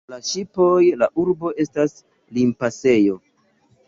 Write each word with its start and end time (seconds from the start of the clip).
Por 0.09 0.13
la 0.13 0.17
ŝipoj 0.27 0.77
la 1.01 1.09
urbo 1.23 1.51
estas 1.63 1.93
limpasejo. 2.39 3.19